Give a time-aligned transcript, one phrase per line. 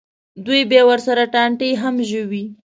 [0.45, 2.45] دوی بیا ورسره ټانټې هم ژووي.